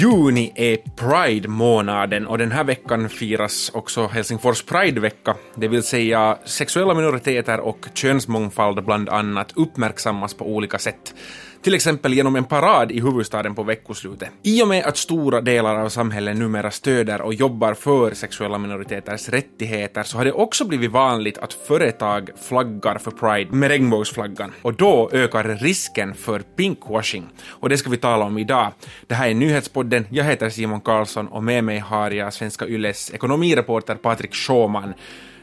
Juni 0.00 0.52
är 0.54 0.76
Pride-månaden 0.96 2.26
och 2.26 2.38
den 2.38 2.52
här 2.52 2.64
veckan 2.64 3.08
firas 3.08 3.70
också 3.74 4.06
Helsingfors 4.06 4.62
Pride-vecka, 4.62 5.36
det 5.54 5.68
vill 5.68 5.82
säga 5.82 6.38
sexuella 6.44 6.94
minoriteter 6.94 7.60
och 7.60 7.86
könsmångfald 7.94 8.84
bland 8.84 9.08
annat 9.08 9.52
uppmärksammas 9.56 10.34
på 10.34 10.54
olika 10.54 10.78
sätt 10.78 11.14
till 11.62 11.74
exempel 11.74 12.14
genom 12.14 12.36
en 12.36 12.44
parad 12.44 12.92
i 12.92 13.00
huvudstaden 13.00 13.54
på 13.54 13.62
veckoslutet. 13.62 14.28
I 14.42 14.62
och 14.62 14.68
med 14.68 14.84
att 14.84 14.96
stora 14.96 15.40
delar 15.40 15.76
av 15.76 15.88
samhället 15.88 16.36
numera 16.36 16.70
stöder 16.70 17.20
och 17.20 17.34
jobbar 17.34 17.74
för 17.74 18.14
sexuella 18.14 18.58
minoriteters 18.58 19.28
rättigheter 19.28 20.02
så 20.02 20.18
har 20.18 20.24
det 20.24 20.32
också 20.32 20.64
blivit 20.64 20.90
vanligt 20.90 21.38
att 21.38 21.52
företag 21.52 22.30
flaggar 22.48 22.98
för 22.98 23.10
Pride 23.10 23.50
med 23.56 23.68
regnbågsflaggan 23.68 24.52
och 24.62 24.74
då 24.74 25.10
ökar 25.12 25.44
risken 25.44 26.14
för 26.14 26.40
pinkwashing. 26.40 27.28
Och 27.48 27.68
det 27.68 27.78
ska 27.78 27.90
vi 27.90 27.96
tala 27.96 28.24
om 28.24 28.38
idag. 28.38 28.72
Det 29.06 29.14
här 29.14 29.28
är 29.28 29.34
Nyhetspodden, 29.34 30.06
jag 30.10 30.24
heter 30.24 30.50
Simon 30.50 30.80
Karlsson 30.80 31.28
och 31.28 31.44
med 31.44 31.64
mig 31.64 31.78
har 31.78 32.10
jag 32.10 32.32
Svenska 32.32 32.66
Yles 32.66 33.14
ekonomireporter 33.14 33.94
Patrik 33.94 34.34
Schauman 34.34 34.94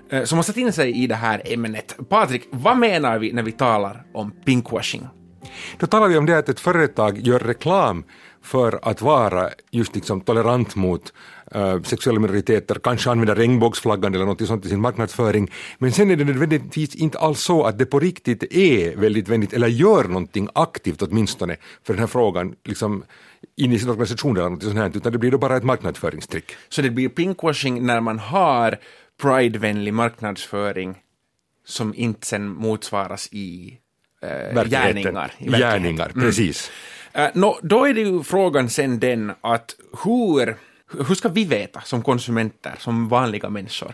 eh, 0.10 0.24
som 0.24 0.38
har 0.38 0.44
satt 0.44 0.58
in 0.58 0.74
sig 0.74 1.04
i 1.04 1.08
det 1.08 1.16
här 1.16 1.42
ämnet. 1.46 1.96
Patrik, 2.10 2.48
vad 2.52 2.78
menar 2.78 3.20
vi 3.20 3.32
när 3.34 3.44
vi 3.44 3.52
talar 3.52 4.04
om 4.14 4.32
pinkwashing? 4.46 5.08
Då 5.78 5.88
talar 5.88 6.08
vi 6.08 6.18
om 6.18 6.26
det 6.26 6.38
att 6.38 6.50
ett 6.50 6.60
företag 6.60 7.20
gör 7.20 7.40
reklam 7.40 8.04
för 8.42 8.80
att 8.82 9.02
vara 9.02 9.50
just 9.72 9.96
liksom 9.96 10.22
tolerant 10.22 10.76
mot 10.76 11.14
uh, 11.56 11.82
sexuella 11.82 12.20
minoriteter, 12.20 12.76
kanske 12.84 13.12
använda 13.12 13.36
regnbågsflaggan 13.36 14.16
eller 14.16 14.26
något 14.26 14.48
sånt 14.48 14.66
i 14.66 14.70
sin 14.70 14.82
marknadsföring. 14.82 15.52
Men 15.78 15.92
sen 15.92 16.12
är 16.12 16.16
det 16.16 16.26
nödvändigtvis 16.26 16.96
inte 16.96 17.20
alls 17.20 17.42
så 17.42 17.64
att 17.64 17.78
det 17.78 17.86
på 17.86 18.00
riktigt 18.00 18.44
är 18.54 18.96
väldigt 18.96 19.28
vänligt 19.30 19.54
eller 19.54 19.68
gör 19.68 20.04
någonting 20.04 20.50
aktivt 20.56 21.02
åtminstone 21.02 21.56
för 21.84 21.94
den 21.94 22.00
här 22.00 22.08
frågan 22.08 22.56
liksom 22.64 23.04
in 23.58 23.74
i 23.74 23.80
sin 23.80 23.90
organisation 23.90 24.38
eller 24.38 24.50
något 24.50 24.64
sånt 24.64 24.76
här, 24.76 24.92
utan 24.98 25.12
det 25.12 25.18
blir 25.18 25.32
då 25.32 25.38
bara 25.38 25.58
ett 25.58 25.64
marknadsföringstrick. 25.64 26.56
Så 26.70 26.82
det 26.82 26.90
blir 26.90 27.10
pinkwashing 27.10 27.86
när 27.86 28.00
man 28.00 28.20
har 28.20 28.78
pridevänlig 29.22 29.94
marknadsföring 29.94 30.98
som 31.66 31.94
inte 31.96 32.28
sen 32.28 32.48
motsvaras 32.48 33.30
i 33.32 33.78
eh, 34.26 34.64
gärningar. 34.64 35.32
Gärningar, 35.40 36.10
mm. 36.16 36.26
precis. 36.26 36.72
Uh, 37.18 37.28
no, 37.34 37.60
då 37.62 37.86
är 37.86 37.94
det 37.94 38.02
ju 38.02 38.24
frågan 38.24 38.70
sen 38.70 39.00
den 39.00 39.32
att 39.42 39.76
hur, 40.04 40.56
hur 41.08 41.16
ska 41.16 41.30
vi 41.30 41.46
veta 41.46 41.82
som 41.82 42.02
konsumenter, 42.02 42.76
som 42.80 43.10
vanliga 43.10 43.50
människor, 43.50 43.94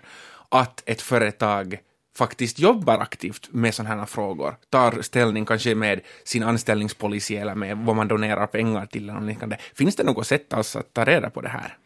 att 0.49 0.83
ett 0.85 1.01
företag 1.01 1.79
faktiskt 2.17 2.59
jobbar 2.59 2.97
aktivt 2.97 3.49
med 3.51 3.73
sådana 3.73 3.95
här 3.95 4.05
frågor, 4.05 4.55
tar 4.69 5.01
ställning 5.01 5.45
kanske 5.45 5.75
med 5.75 6.01
sin 6.23 6.43
anställningspolicy 6.43 7.35
eller 7.35 7.55
med 7.55 7.77
vad 7.77 7.95
man 7.95 8.07
donerar 8.07 8.47
pengar 8.47 8.85
till 8.85 9.09
eller 9.09 9.21
liknande. 9.21 9.57
Finns 9.75 9.95
det 9.95 10.03
något 10.03 10.27
sätt 10.27 10.53
alltså 10.53 10.79
att 10.79 10.93
ta 10.93 11.05
reda 11.05 11.29
på 11.29 11.41
det 11.41 11.49
här? 11.49 11.77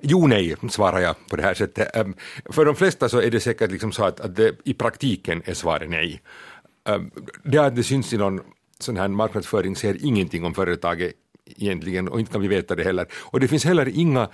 Jo, 0.00 0.26
nej, 0.26 0.56
svarar 0.70 1.00
jag 1.00 1.16
på 1.30 1.36
det 1.36 1.42
här 1.42 1.54
sättet. 1.54 2.06
För 2.50 2.64
de 2.64 2.76
flesta 2.76 3.08
så 3.08 3.20
är 3.20 3.30
det 3.30 3.40
säkert 3.40 3.70
liksom 3.70 3.92
så 3.92 4.04
att, 4.04 4.20
att 4.20 4.36
det, 4.36 4.56
i 4.64 4.74
praktiken 4.74 5.42
är 5.44 5.54
svaret 5.54 5.90
nej. 5.90 6.20
Ehm, 6.84 7.10
det 7.44 7.58
att 7.58 7.76
det 7.76 7.82
syns 7.82 8.12
i 8.12 8.16
någon 8.16 8.40
sån 8.78 8.96
här 8.96 9.08
marknadsföring 9.08 9.76
säger 9.76 10.06
ingenting 10.06 10.44
om 10.44 10.54
företaget 10.54 11.14
egentligen 11.46 12.08
och 12.08 12.20
inte 12.20 12.32
kan 12.32 12.40
vi 12.40 12.48
veta 12.48 12.74
det 12.74 12.84
heller. 12.84 13.06
Och 13.12 13.40
det 13.40 13.48
finns 13.48 13.64
heller 13.64 13.88
inga 13.88 14.28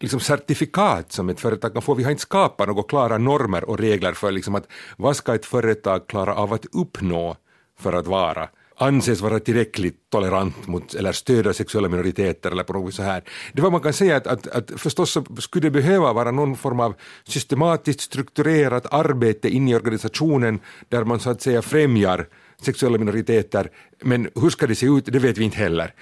liksom 0.00 0.20
certifikat 0.20 1.12
som 1.12 1.28
ett 1.28 1.40
företag 1.40 1.72
kan 1.72 1.82
få. 1.82 1.94
Vi 1.94 2.04
har 2.04 2.10
inte 2.10 2.22
skapat 2.22 2.68
några 2.68 2.82
klara 2.82 3.18
normer 3.18 3.64
och 3.64 3.78
regler 3.78 4.12
för 4.12 4.30
liksom 4.30 4.54
att 4.54 4.68
vad 4.96 5.16
ska 5.16 5.34
ett 5.34 5.46
företag 5.46 6.06
klara 6.06 6.34
av 6.34 6.52
att 6.52 6.66
uppnå 6.72 7.36
för 7.78 7.92
att 7.92 8.06
vara 8.06 8.48
anses 8.78 9.20
vara 9.20 9.40
tillräckligt 9.40 10.10
tolerant 10.10 10.66
mot 10.66 10.94
eller 10.94 11.12
stödja 11.12 11.52
sexuella 11.52 11.88
minoriteter 11.88 12.50
eller 12.50 12.62
på 12.62 12.72
något 12.72 12.94
så 12.94 13.02
här. 13.02 13.22
Det 13.52 13.62
var 13.62 13.70
man 13.70 13.80
kan 13.80 13.92
säga 13.92 14.16
att, 14.16 14.26
att, 14.26 14.46
att 14.46 14.70
förstås 14.76 15.10
så 15.10 15.24
skulle 15.38 15.66
det 15.66 15.70
behöva 15.70 16.12
vara 16.12 16.30
någon 16.30 16.56
form 16.56 16.80
av 16.80 16.94
systematiskt 17.24 18.00
strukturerat 18.00 18.92
arbete 18.92 19.48
in 19.48 19.68
i 19.68 19.74
organisationen 19.74 20.60
där 20.88 21.04
man 21.04 21.20
så 21.20 21.30
att 21.30 21.42
säga 21.42 21.62
främjar 21.62 22.26
sexuella 22.62 22.98
minoriteter, 22.98 23.70
men 24.02 24.28
hur 24.34 24.50
ska 24.50 24.66
det 24.66 24.74
se 24.74 24.86
ut, 24.86 25.04
det 25.06 25.18
vet 25.18 25.38
vi 25.38 25.44
inte 25.44 25.56
heller. 25.56 25.94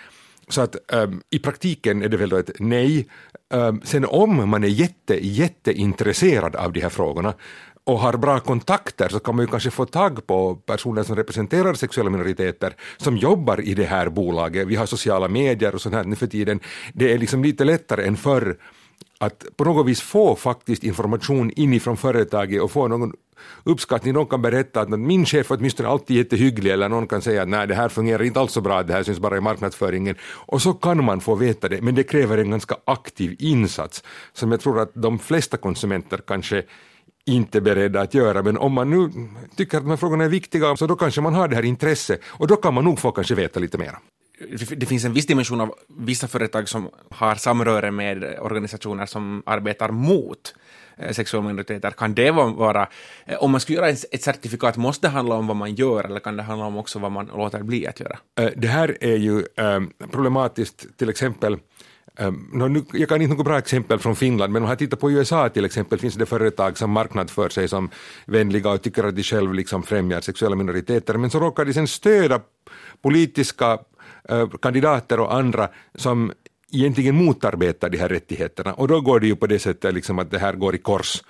Så 0.48 0.60
att 0.60 0.76
um, 0.92 1.22
i 1.30 1.38
praktiken 1.38 2.02
är 2.02 2.08
det 2.08 2.16
väl 2.16 2.28
då 2.28 2.36
ett 2.36 2.50
nej. 2.58 3.08
Um, 3.54 3.80
sen 3.84 4.04
om 4.04 4.50
man 4.50 4.64
är 4.64 4.68
jätte, 4.68 5.26
jätteintresserad 5.26 6.56
av 6.56 6.72
de 6.72 6.80
här 6.80 6.88
frågorna 6.88 7.34
och 7.84 7.98
har 7.98 8.16
bra 8.16 8.40
kontakter 8.40 9.08
så 9.08 9.20
kan 9.20 9.36
man 9.36 9.44
ju 9.44 9.50
kanske 9.50 9.70
få 9.70 9.86
tag 9.86 10.26
på 10.26 10.54
personer 10.54 11.02
som 11.02 11.16
representerar 11.16 11.74
sexuella 11.74 12.10
minoriteter 12.10 12.76
som 12.96 13.16
jobbar 13.16 13.60
i 13.60 13.74
det 13.74 13.84
här 13.84 14.08
bolaget. 14.08 14.68
Vi 14.68 14.76
har 14.76 14.86
sociala 14.86 15.28
medier 15.28 15.74
och 15.74 15.80
sånt 15.80 15.94
här 15.94 16.04
nu 16.04 16.16
för 16.16 16.26
tiden. 16.26 16.60
Det 16.92 17.12
är 17.12 17.18
liksom 17.18 17.42
lite 17.44 17.64
lättare 17.64 18.06
än 18.06 18.16
förr 18.16 18.56
att 19.18 19.46
på 19.56 19.64
något 19.64 19.86
vis 19.86 20.00
få 20.00 20.36
faktiskt 20.36 20.84
information 20.84 21.50
inifrån 21.56 21.96
företaget 21.96 22.62
och 22.62 22.70
få 22.70 22.88
någon 22.88 23.12
uppskattning. 23.64 24.14
Någon 24.14 24.26
kan 24.26 24.42
berätta 24.42 24.80
att 24.80 24.90
min 24.90 25.26
chef 25.26 25.50
är 25.50 25.56
åtminstone 25.56 25.88
alltid 25.88 26.16
jättehygglig 26.16 26.72
eller 26.72 26.88
någon 26.88 27.06
kan 27.06 27.22
säga 27.22 27.42
att 27.42 27.48
nej 27.48 27.66
det 27.66 27.74
här 27.74 27.88
fungerar 27.88 28.22
inte 28.22 28.40
alls 28.40 28.52
så 28.52 28.60
bra, 28.60 28.82
det 28.82 28.92
här 28.92 29.02
syns 29.02 29.18
bara 29.18 29.36
i 29.36 29.40
marknadsföringen. 29.40 30.16
Och 30.22 30.62
så 30.62 30.72
kan 30.72 31.04
man 31.04 31.20
få 31.20 31.34
veta 31.34 31.68
det, 31.68 31.82
men 31.82 31.94
det 31.94 32.02
kräver 32.02 32.38
en 32.38 32.50
ganska 32.50 32.76
aktiv 32.84 33.36
insats 33.38 34.02
som 34.32 34.50
jag 34.50 34.60
tror 34.60 34.80
att 34.80 34.90
de 34.94 35.18
flesta 35.18 35.56
konsumenter 35.56 36.20
kanske 36.26 36.62
inte 37.26 37.60
beredda 37.60 38.00
att 38.00 38.14
göra, 38.14 38.42
men 38.42 38.58
om 38.58 38.72
man 38.72 38.90
nu 38.90 39.10
tycker 39.56 39.78
att 39.78 39.84
de 39.84 39.90
här 39.90 39.96
frågorna 39.96 40.24
är 40.24 40.28
viktiga 40.28 40.76
så 40.76 40.86
då 40.86 40.96
kanske 40.96 41.20
man 41.20 41.34
har 41.34 41.48
det 41.48 41.56
här 41.56 41.64
intresset 41.64 42.20
och 42.24 42.46
då 42.46 42.56
kan 42.56 42.74
man 42.74 42.84
nog 42.84 42.98
få 42.98 43.12
kanske 43.12 43.34
veta 43.34 43.60
lite 43.60 43.78
mer. 43.78 43.98
Det 44.76 44.86
finns 44.86 45.04
en 45.04 45.12
viss 45.12 45.26
dimension 45.26 45.60
av 45.60 45.74
vissa 45.88 46.28
företag 46.28 46.68
som 46.68 46.90
har 47.10 47.34
samröre 47.34 47.90
med 47.90 48.38
organisationer 48.40 49.06
som 49.06 49.42
arbetar 49.46 49.88
mot 49.90 50.54
eh, 50.96 51.12
sexuella 51.12 51.46
minoriteter. 51.46 51.90
Kan 51.90 52.14
det 52.14 52.30
vara, 52.30 52.88
eh, 53.26 53.36
om 53.38 53.50
man 53.50 53.60
skulle 53.60 53.78
göra 53.78 53.88
ett 53.88 54.22
certifikat, 54.22 54.76
måste 54.76 55.06
det 55.06 55.10
handla 55.10 55.34
om 55.34 55.46
vad 55.46 55.56
man 55.56 55.74
gör 55.74 56.04
eller 56.04 56.20
kan 56.20 56.36
det 56.36 56.42
handla 56.42 56.66
om 56.66 56.76
också 56.76 56.98
vad 56.98 57.12
man 57.12 57.26
låter 57.26 57.62
bli 57.62 57.86
att 57.86 58.00
göra? 58.00 58.18
Eh, 58.40 58.50
det 58.56 58.68
här 58.68 58.96
är 59.00 59.16
ju 59.16 59.44
problematiskt, 60.10 60.98
till 60.98 61.08
exempel 61.08 61.58
Um, 62.18 62.50
nu, 62.72 62.84
jag 62.92 63.08
kan 63.08 63.22
inte 63.22 63.34
något 63.34 63.44
bra 63.44 63.58
exempel 63.58 63.98
från 63.98 64.16
Finland, 64.16 64.52
men 64.52 64.62
om 64.62 64.68
man 64.68 64.76
tittar 64.76 64.96
på 64.96 65.10
USA 65.10 65.48
till 65.48 65.64
exempel 65.64 65.98
finns 65.98 66.14
det 66.14 66.26
företag 66.26 66.78
som 66.78 66.90
marknadsför 66.90 67.48
sig 67.48 67.68
som 67.68 67.90
vänliga 68.26 68.70
och 68.70 68.82
tycker 68.82 69.04
att 69.04 69.16
de 69.16 69.22
själva 69.22 69.52
liksom 69.52 69.82
främjar 69.82 70.20
sexuella 70.20 70.56
minoriteter, 70.56 71.14
men 71.14 71.30
så 71.30 71.40
råkar 71.40 71.64
de 71.64 71.72
sen 71.72 71.88
stödja 71.88 72.40
politiska 73.02 73.78
uh, 74.32 74.48
kandidater 74.62 75.20
och 75.20 75.34
andra 75.34 75.68
som 75.94 76.32
egentligen 76.72 77.14
motarbetar 77.14 77.90
de 77.90 77.98
här 77.98 78.08
rättigheterna. 78.08 78.74
Och 78.74 78.88
då 78.88 79.00
går 79.00 79.20
det 79.20 79.26
ju 79.26 79.36
på 79.36 79.46
det 79.46 79.58
sättet 79.58 79.94
liksom 79.94 80.18
att 80.18 80.30
det 80.30 80.38
här 80.38 80.52
går 80.52 80.74
i 80.74 80.78
kors. 80.78 81.22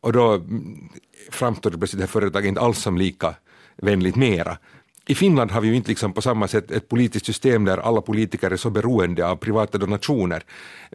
Och 0.00 0.12
då 0.12 0.32
mm, 0.32 0.88
framstår 1.30 1.70
det 1.70 1.78
plötsligt 1.78 1.98
det 1.98 2.06
här 2.06 2.20
företaget 2.20 2.48
inte 2.48 2.60
alls 2.60 2.78
som 2.78 2.98
lika 2.98 3.34
vänligt 3.76 4.16
mera 4.16 4.58
i 5.06 5.14
Finland 5.14 5.50
har 5.50 5.60
vi 5.60 5.68
ju 5.68 5.76
inte 5.76 5.88
liksom 5.88 6.12
på 6.12 6.22
samma 6.22 6.48
sätt 6.48 6.70
ett 6.70 6.88
politiskt 6.88 7.26
system 7.26 7.64
där 7.64 7.78
alla 7.78 8.00
politiker 8.00 8.50
är 8.50 8.56
så 8.56 8.70
beroende 8.70 9.26
av 9.26 9.36
privata 9.36 9.78
donationer. 9.78 10.42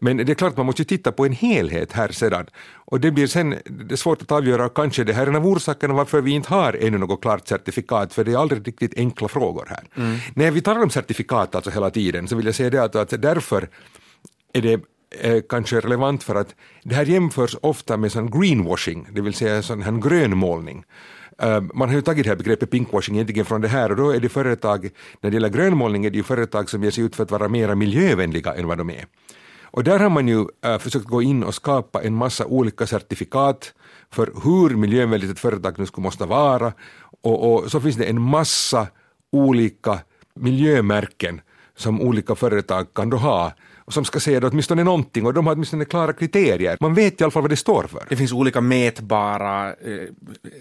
Men 0.01 0.17
det 0.17 0.29
är 0.29 0.33
klart 0.33 0.57
man 0.57 0.65
måste 0.65 0.85
titta 0.85 1.11
på 1.11 1.25
en 1.25 1.31
helhet 1.31 1.91
här 1.91 2.11
sedan. 2.11 2.45
Och 2.75 2.99
det 2.99 3.11
blir 3.11 3.27
sen 3.27 3.55
det 3.65 3.93
är 3.93 3.95
svårt 3.95 4.21
att 4.21 4.31
avgöra, 4.31 4.69
kanske 4.69 5.03
det 5.03 5.13
här 5.13 5.23
är 5.23 5.27
en 5.27 5.35
av 5.35 5.47
orsakerna 5.47 5.93
varför 5.93 6.21
vi 6.21 6.31
inte 6.31 6.49
har 6.49 6.73
ännu 6.73 6.97
något 6.97 7.21
klart 7.21 7.47
certifikat, 7.47 8.13
för 8.13 8.23
det 8.23 8.31
är 8.31 8.37
aldrig 8.37 8.67
riktigt 8.67 8.97
enkla 8.97 9.27
frågor 9.27 9.65
här. 9.69 9.83
Mm. 9.95 10.17
När 10.35 10.51
vi 10.51 10.61
talar 10.61 10.83
om 10.83 10.89
certifikat 10.89 11.55
alltså 11.55 11.71
hela 11.71 11.89
tiden 11.89 12.27
så 12.27 12.35
vill 12.35 12.45
jag 12.45 12.55
säga 12.55 12.69
det 12.69 12.83
att, 12.83 12.95
att 12.95 13.21
därför 13.21 13.69
är 14.53 14.61
det 14.61 14.81
eh, 15.21 15.41
kanske 15.49 15.79
relevant 15.79 16.23
för 16.23 16.35
att 16.35 16.55
det 16.83 16.95
här 16.95 17.05
jämförs 17.05 17.55
ofta 17.61 17.97
med 17.97 18.11
sån 18.11 18.31
greenwashing, 18.31 19.07
det 19.11 19.21
vill 19.21 19.33
säga 19.33 19.61
sån 19.61 19.81
här 19.81 19.91
grönmålning. 19.91 20.83
Ehm, 21.41 21.71
man 21.73 21.89
har 21.89 21.95
ju 21.95 22.01
tagit 22.01 22.23
det 22.23 22.29
här 22.29 22.37
begreppet 22.37 22.71
pinkwashing 22.71 23.15
egentligen 23.15 23.45
från 23.45 23.61
det 23.61 23.67
här 23.67 23.89
och 23.89 23.97
då 23.97 24.11
är 24.11 24.19
det 24.19 24.29
företag, 24.29 24.89
när 25.21 25.29
det 25.29 25.35
gäller 25.35 25.49
grönmålning 25.49 26.05
är 26.05 26.09
det 26.09 26.17
ju 26.17 26.23
företag 26.23 26.69
som 26.69 26.83
ger 26.83 26.91
sig 26.91 27.03
ut 27.03 27.15
för 27.15 27.23
att 27.23 27.31
vara 27.31 27.47
mera 27.47 27.75
miljövänliga 27.75 28.53
än 28.55 28.67
vad 28.67 28.77
de 28.77 28.89
är. 28.89 29.05
Och 29.63 29.83
där 29.83 29.99
har 29.99 30.09
man 30.09 30.27
ju 30.27 30.45
äh, 30.65 30.77
försökt 30.77 31.05
gå 31.05 31.21
in 31.21 31.43
och 31.43 31.55
skapa 31.55 32.03
en 32.03 32.13
massa 32.13 32.45
olika 32.45 32.87
certifikat 32.87 33.73
för 34.09 34.31
hur 34.43 34.75
miljövänligt 34.75 35.31
ett 35.31 35.39
företag 35.39 35.79
nu 35.79 35.85
skulle 35.85 36.03
måste 36.03 36.25
vara 36.25 36.73
och, 37.23 37.53
och 37.53 37.71
så 37.71 37.79
finns 37.79 37.95
det 37.95 38.05
en 38.05 38.21
massa 38.21 38.87
olika 39.31 39.99
miljömärken 40.35 41.41
som 41.75 42.01
olika 42.01 42.35
företag 42.35 42.93
kan 42.93 43.09
då 43.09 43.17
ha 43.17 43.51
som 43.91 44.05
ska 44.05 44.19
säga 44.19 44.47
åtminstone 44.47 44.83
någonting 44.83 45.25
och 45.25 45.33
de 45.33 45.47
har 45.47 45.53
åtminstone 45.53 45.85
klara 45.85 46.13
kriterier. 46.13 46.77
Man 46.79 46.93
vet 46.93 47.21
i 47.21 47.23
alla 47.23 47.31
fall 47.31 47.41
vad 47.41 47.51
det 47.51 47.55
står 47.55 47.83
för. 47.83 48.05
Det 48.09 48.15
finns 48.15 48.31
olika 48.31 48.61
mätbara 48.61 49.67
eh, 49.67 49.73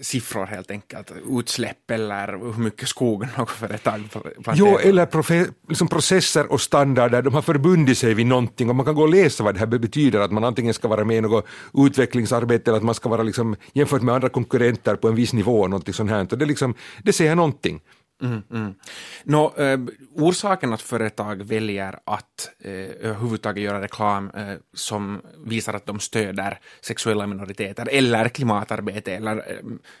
siffror 0.01 0.45
helt 0.45 0.71
enkelt, 0.71 1.11
utsläpp 1.29 1.91
eller 1.91 2.27
hur 2.27 2.63
mycket 2.63 2.87
skog 2.87 3.27
något 3.37 3.49
företag 3.49 4.01
planterar. 4.43 4.55
Jo, 4.55 4.77
eller 4.77 5.69
liksom 5.69 5.87
processer 5.87 6.51
och 6.51 6.61
standarder, 6.61 7.21
de 7.21 7.33
har 7.33 7.41
förbundit 7.41 7.97
sig 7.97 8.13
vid 8.13 8.27
någonting 8.27 8.69
och 8.69 8.75
man 8.75 8.85
kan 8.85 8.95
gå 8.95 9.01
och 9.01 9.09
läsa 9.09 9.43
vad 9.43 9.55
det 9.55 9.59
här 9.59 9.67
betyder, 9.67 10.19
att 10.19 10.31
man 10.31 10.43
antingen 10.43 10.73
ska 10.73 10.87
vara 10.87 11.03
med 11.03 11.17
i 11.17 11.21
något 11.21 11.45
utvecklingsarbete 11.73 12.71
eller 12.71 12.77
att 12.77 12.83
man 12.83 12.95
ska 12.95 13.09
vara 13.09 13.23
liksom, 13.23 13.55
jämfört 13.73 14.01
med 14.01 14.15
andra 14.15 14.29
konkurrenter 14.29 14.95
på 14.95 15.07
en 15.07 15.15
viss 15.15 15.33
nivå, 15.33 15.67
någonting 15.67 15.93
sånt 15.93 16.09
här. 16.09 16.27
Och 16.31 16.37
det, 16.37 16.45
liksom, 16.45 16.73
det 17.03 17.13
säger 17.13 17.35
någonting. 17.35 17.81
Mm, 18.21 18.43
mm. 18.51 18.75
Nå, 19.23 19.53
eh, 19.57 19.79
orsaken 20.15 20.73
att 20.73 20.81
företag 20.81 21.43
väljer 21.43 21.99
att 22.05 22.49
eh, 22.59 22.71
överhuvudtaget 22.71 23.63
göra 23.63 23.81
reklam 23.81 24.29
eh, 24.29 24.53
som 24.73 25.21
visar 25.45 25.73
att 25.73 25.85
de 25.85 25.99
stöder 25.99 26.59
sexuella 26.81 27.27
minoriteter 27.27 27.89
eller 27.91 28.29
klimatarbete 28.29 29.15
eller 29.15 29.37
eh, 29.37 29.57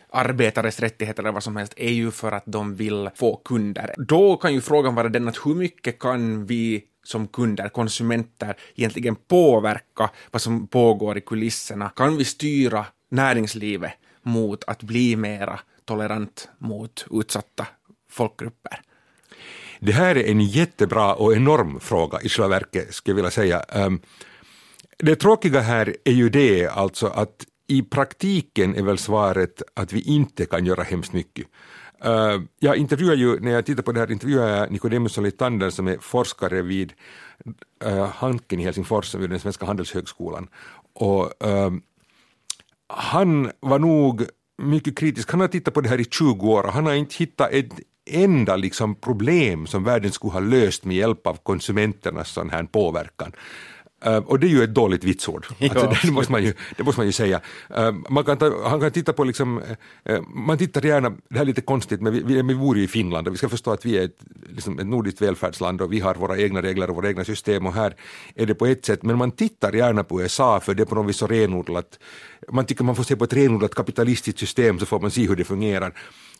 arbetares 0.09 0.79
rättigheter 0.79 1.23
eller 1.23 1.31
vad 1.31 1.43
som 1.43 1.55
helst 1.55 1.73
är 1.77 1.91
ju 1.91 2.11
för 2.11 2.31
att 2.31 2.43
de 2.45 2.75
vill 2.75 3.09
få 3.15 3.35
kunder. 3.35 3.93
Då 3.97 4.37
kan 4.37 4.53
ju 4.53 4.61
frågan 4.61 4.95
vara 4.95 5.09
den 5.09 5.27
att 5.27 5.45
hur 5.45 5.55
mycket 5.55 5.99
kan 5.99 6.45
vi 6.45 6.83
som 7.03 7.27
kunder, 7.27 7.69
konsumenter, 7.69 8.55
egentligen 8.75 9.15
påverka 9.15 10.09
vad 10.31 10.41
som 10.41 10.67
pågår 10.67 11.17
i 11.17 11.21
kulisserna? 11.21 11.89
Kan 11.89 12.17
vi 12.17 12.25
styra 12.25 12.85
näringslivet 13.11 13.91
mot 14.23 14.63
att 14.67 14.83
bli 14.83 15.15
mera 15.15 15.59
tolerant 15.85 16.49
mot 16.57 17.05
utsatta 17.11 17.67
folkgrupper? 18.09 18.81
Det 19.79 19.91
här 19.91 20.17
är 20.17 20.31
en 20.31 20.41
jättebra 20.41 21.15
och 21.15 21.35
enorm 21.35 21.79
fråga 21.79 22.21
i 22.21 22.29
själva 22.29 22.47
verket, 22.47 22.93
skulle 22.93 23.11
jag 23.11 23.15
vilja 23.15 23.31
säga. 23.31 23.59
Ehm, 23.59 23.99
det 24.97 25.15
tråkiga 25.15 25.59
här 25.59 25.95
är 26.03 26.11
ju 26.11 26.29
det 26.29 26.67
alltså 26.67 27.07
att 27.07 27.45
i 27.67 27.81
praktiken 27.81 28.75
är 28.75 28.81
väl 28.81 28.97
svaret 28.97 29.61
att 29.73 29.93
vi 29.93 30.01
inte 30.01 30.45
kan 30.45 30.65
göra 30.65 30.83
hemskt 30.83 31.13
mycket. 31.13 31.47
Ehm, 32.03 32.47
jag 32.59 32.75
intervjuar 32.77 33.15
ju, 33.15 33.39
när 33.39 33.51
jag 33.51 33.65
tittar 33.65 33.83
på 33.83 33.91
det 33.91 33.99
här 33.99 34.11
intervjuar 34.11 34.47
jag 34.47 34.71
Nicodemus 34.71 35.13
Solitander 35.13 35.69
som 35.69 35.87
är 35.87 35.97
forskare 35.97 36.61
vid 36.61 36.93
eh, 37.85 38.05
Hanken 38.05 38.59
i 38.59 38.63
Helsingfors, 38.63 39.15
vid 39.15 39.29
den 39.29 39.39
svenska 39.39 39.65
handelshögskolan. 39.65 40.47
Och, 40.93 41.45
ehm, 41.45 41.81
han 42.89 43.51
var 43.59 43.79
nog 43.79 44.23
mycket 44.57 44.97
kritisk. 44.97 45.31
Han 45.31 45.39
har 45.39 45.47
tittat 45.47 45.73
på 45.73 45.81
det 45.81 45.89
här 45.89 45.99
i 45.99 46.05
20 46.05 46.47
år 46.47 46.63
och 46.63 46.73
han 46.73 46.85
har 46.85 46.93
inte 46.93 47.15
hittat 47.15 47.51
ett 47.51 47.73
enda 48.09 48.55
liksom 48.55 48.95
problem 48.95 49.67
som 49.67 49.83
världen 49.83 50.11
skulle 50.11 50.33
ha 50.33 50.39
löst 50.39 50.85
med 50.85 50.95
hjälp 50.95 51.27
av 51.27 51.37
konsumenternas 51.43 52.29
sån 52.29 52.49
här 52.49 52.63
påverkan. 52.63 53.31
Uh, 54.05 54.17
och 54.17 54.39
det 54.39 54.47
är 54.47 54.49
ju 54.49 54.63
ett 54.63 54.73
dåligt 54.73 55.03
vitsord, 55.03 55.47
alltså, 55.61 55.93
det, 56.03 56.11
måste 56.11 56.31
man 56.31 56.43
ju, 56.43 56.53
det 56.77 56.83
måste 56.83 56.99
man 56.99 57.05
ju 57.05 57.11
säga. 57.11 57.41
Uh, 57.77 57.91
man 58.09 58.23
kan 58.23 58.37
ta, 58.37 58.67
han 58.69 58.79
kan 58.79 58.91
titta 58.91 59.13
på, 59.13 59.23
liksom, 59.23 59.57
uh, 60.09 60.21
man 60.35 60.57
tittar 60.57 60.85
gärna, 60.85 61.09
det 61.09 61.35
här 61.35 61.41
är 61.41 61.45
lite 61.45 61.61
konstigt, 61.61 62.01
men 62.01 62.13
vi, 62.13 62.23
vi, 62.23 62.41
vi 62.41 62.55
bor 62.55 62.77
ju 62.77 62.83
i 62.83 62.87
Finland 62.87 63.27
och 63.27 63.33
vi 63.33 63.37
ska 63.37 63.49
förstå 63.49 63.71
att 63.71 63.85
vi 63.85 63.97
är 63.97 64.05
ett, 64.05 64.19
liksom 64.49 64.79
ett 64.79 64.87
nordiskt 64.87 65.21
välfärdsland 65.21 65.81
och 65.81 65.93
vi 65.93 65.99
har 65.99 66.15
våra 66.15 66.37
egna 66.37 66.61
regler 66.61 66.89
och 66.89 66.95
våra 66.95 67.09
egna 67.09 67.23
system 67.23 67.65
och 67.65 67.73
här 67.73 67.95
är 68.35 68.45
det 68.45 68.55
på 68.55 68.65
ett 68.65 68.85
sätt, 68.85 69.03
men 69.03 69.17
man 69.17 69.31
tittar 69.31 69.73
gärna 69.73 70.03
på 70.03 70.21
USA 70.21 70.59
för 70.59 70.73
det 70.73 70.83
är 70.83 70.85
på 70.85 70.95
något 70.95 71.09
vis 71.09 71.17
så 71.17 71.27
renodlat, 71.27 71.99
man 72.51 72.65
tycker 72.65 72.83
man 72.83 72.95
får 72.95 73.03
se 73.03 73.15
på 73.15 73.23
ett 73.23 73.33
renodlat 73.33 73.75
kapitalistiskt 73.75 74.39
system 74.39 74.79
så 74.79 74.85
får 74.85 74.99
man 74.99 75.11
se 75.11 75.27
hur 75.27 75.35
det 75.35 75.43
fungerar. 75.43 75.93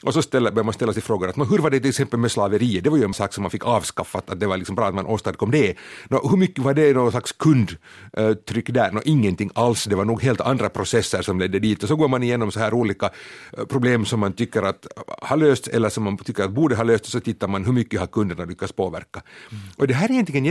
Och 0.04 0.13
så 0.13 0.21
ställer, 0.21 0.51
börjar 0.51 0.63
man 0.63 0.74
ställa 0.74 0.94
sig 0.94 1.01
frågan 1.01 1.30
att 1.30 1.51
hur 1.51 1.57
var 1.57 1.69
det 1.69 1.80
till 1.80 1.89
exempel 1.89 2.19
med 2.19 2.31
slaveriet? 2.31 2.83
Det 2.83 2.89
var 2.89 2.98
ju 2.98 3.04
en 3.04 3.13
sak 3.13 3.33
som 3.33 3.42
man 3.42 3.51
fick 3.51 3.65
avskaffat, 3.65 4.30
att 4.30 4.39
det 4.39 4.48
var 4.48 4.57
liksom 4.57 4.75
bra 4.75 4.88
att 4.88 4.95
man 4.95 5.06
åstadkom 5.06 5.51
det. 5.51 5.75
Nå, 6.09 6.30
hur 6.30 6.38
mycket 6.38 6.63
var 6.63 6.74
det 6.74 6.94
någon 6.94 7.12
slags 7.12 7.31
kundtryck 7.31 8.69
där? 8.69 8.92
Nå, 8.92 9.01
ingenting 9.06 9.50
alls, 9.54 9.83
det 9.83 9.95
var 9.95 10.06
nog 10.06 10.24
helt 10.24 10.42
andra 10.42 10.69
processer 10.69 11.21
som 11.21 11.39
ledde 11.39 11.59
dit. 11.59 11.83
Och 11.83 11.89
så 11.89 11.95
går 11.95 12.07
man 12.07 12.24
igenom 12.24 12.51
så 12.51 12.59
här 12.59 12.74
olika 12.74 13.09
eh, 13.57 13.65
problem 13.65 14.06
som 14.06 14.19
man 14.19 14.33
tycker 14.33 14.62
att 14.62 14.88
har 15.21 15.38
lösts 15.38 15.68
eller 15.68 15.89
som 15.89 16.04
man 16.04 16.18
tycker 16.18 16.44
att 16.44 16.51
borde 16.51 16.75
ha 16.75 16.83
lösts 16.83 17.07
och 17.07 17.12
så 17.12 17.19
tittar 17.19 17.48
man 17.48 17.65
hur 17.65 17.74
mycket 17.74 18.00
har 18.00 18.07
kunderna 18.07 18.45
lyckats 18.45 18.71
påverka. 18.71 19.21
Mm. 19.51 19.63
Och 19.77 19.88
det 19.88 19.94
här 19.94 20.09
är 20.09 20.13
egentligen 20.13 20.45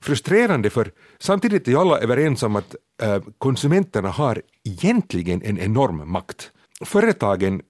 frustrerande 0.00 0.70
för 0.70 0.90
samtidigt 1.18 1.68
är 1.68 1.72
ju 1.72 1.78
alla 1.78 1.98
överens 1.98 2.42
om 2.42 2.56
att 2.56 2.76
eh, 3.02 3.22
konsumenterna 3.38 4.08
har 4.08 4.42
egentligen 4.64 5.42
en 5.42 5.58
enorm 5.58 6.10
makt. 6.12 6.50
Företagen 6.84 7.62